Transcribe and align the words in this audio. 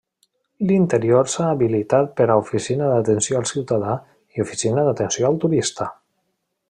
L'interior 0.69 1.27
s'ha 1.33 1.49
habilitat 1.49 2.09
per 2.21 2.27
a 2.29 2.37
oficina 2.45 2.87
d'atenció 2.93 3.37
al 3.41 3.45
ciutadà 3.51 3.93
i 4.39 4.45
oficina 4.47 4.87
d'atenció 4.89 5.29
al 5.31 5.39
turista. 5.45 5.89